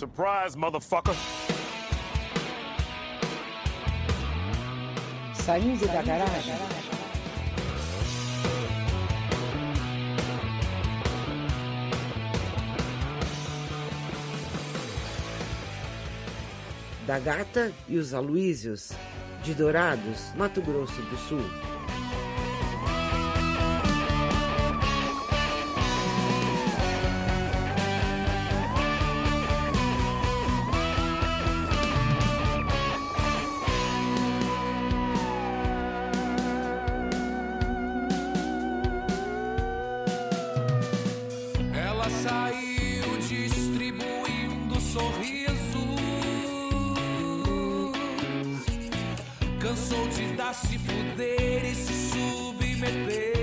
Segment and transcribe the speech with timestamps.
[0.00, 1.14] Surprise, motherfucker!
[5.34, 6.54] Saindo da garagem.
[17.06, 18.92] Da Gata e os Aloísios,
[19.42, 21.79] de Dourados, Mato Grosso do Sul.
[49.60, 53.34] Cansou de dar se fuder e se submeter.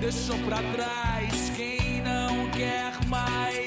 [0.00, 3.63] Deixou pra trás quem não quer mais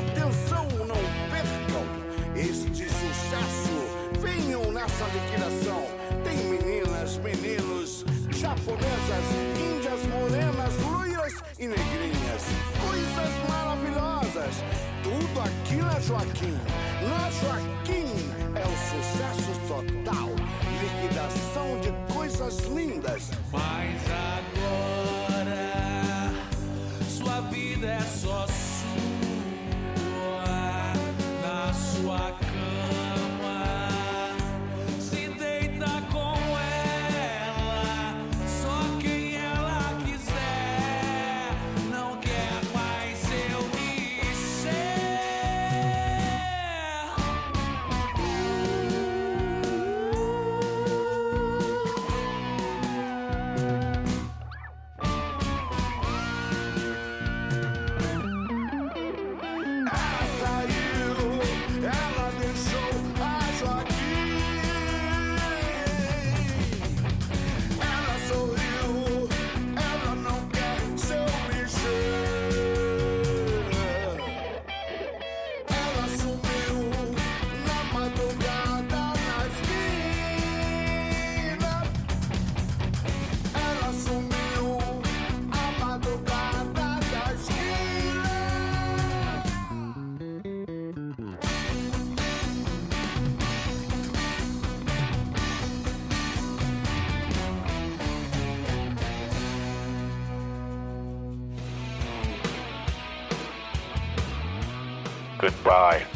[0.00, 0.96] atenção, não
[1.30, 1.84] percam
[2.36, 3.76] este sucesso.
[4.20, 5.84] Venham nessa liquidação.
[6.24, 9.24] Tem meninas, meninos, japonesas,
[9.58, 12.44] índias, morenas, loiras e negrinhas.
[12.86, 14.64] Coisas maravilhosas.
[15.02, 16.58] Tudo aqui na Joaquim.
[17.08, 18.10] Na Joaquim
[18.54, 20.28] é o sucesso total.
[20.80, 23.30] Liquidação de coisas lindas.
[23.52, 25.70] Mas agora
[27.20, 28.46] sua vida é só
[105.40, 106.06] Goodbye.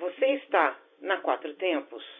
[0.00, 2.17] Você está na Quatro Tempos.